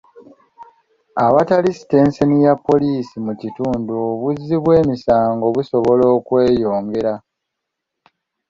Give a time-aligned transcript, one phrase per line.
[1.25, 7.13] Awatali sitenseni ya poliisi mu kitundu, obuzzi bw'emisango busobola okweyongera.